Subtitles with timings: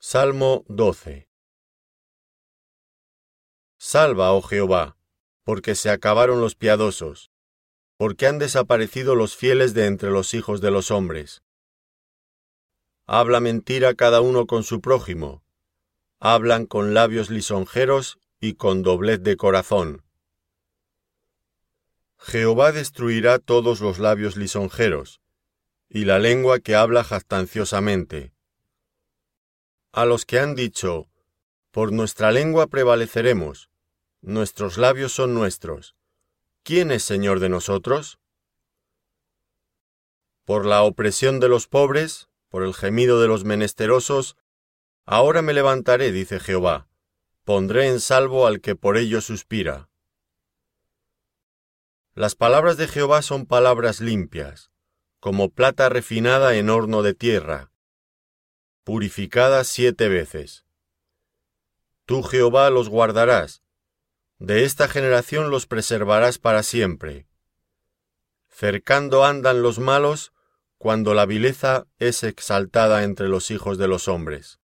[0.00, 1.28] Salmo 12
[3.78, 4.96] Salva, oh Jehová,
[5.42, 7.32] porque se acabaron los piadosos,
[7.96, 11.42] porque han desaparecido los fieles de entre los hijos de los hombres.
[13.06, 15.42] Habla mentira cada uno con su prójimo,
[16.20, 20.04] hablan con labios lisonjeros y con doblez de corazón.
[22.18, 25.20] Jehová destruirá todos los labios lisonjeros,
[25.88, 28.37] y la lengua que habla jactanciosamente.
[29.98, 31.08] A los que han dicho,
[31.72, 33.68] por nuestra lengua prevaleceremos,
[34.20, 35.96] nuestros labios son nuestros,
[36.62, 38.20] ¿quién es Señor de nosotros?
[40.44, 44.36] Por la opresión de los pobres, por el gemido de los menesterosos,
[45.04, 46.86] ahora me levantaré, dice Jehová,
[47.42, 49.90] pondré en salvo al que por ello suspira.
[52.14, 54.70] Las palabras de Jehová son palabras limpias,
[55.18, 57.72] como plata refinada en horno de tierra,
[58.88, 60.64] purificada siete veces.
[62.06, 63.62] Tú, Jehová, los guardarás,
[64.38, 67.26] de esta generación los preservarás para siempre.
[68.48, 70.32] Cercando andan los malos
[70.78, 74.58] cuando la vileza es exaltada entre los hijos de los hombres.